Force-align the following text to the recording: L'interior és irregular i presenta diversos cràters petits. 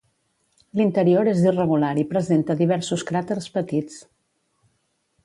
L'interior 0.79 1.27
és 1.33 1.41
irregular 1.47 1.91
i 2.03 2.07
presenta 2.13 2.57
diversos 2.63 3.05
cràters 3.11 3.51
petits. 3.59 4.01